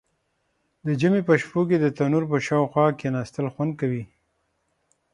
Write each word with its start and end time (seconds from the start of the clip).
د 0.85 0.87
ژمي 0.99 1.21
په 1.27 1.33
شپو 1.41 1.61
کې 1.69 1.77
د 1.79 1.85
تندور 1.97 2.23
په 2.31 2.37
شاوخوا 2.47 2.85
کیناستل 2.99 3.45
خوند 3.53 3.73
کوي. 3.79 4.03